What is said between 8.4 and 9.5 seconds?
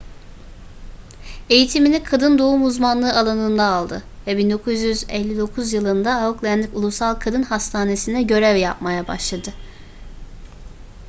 yapmaya başladı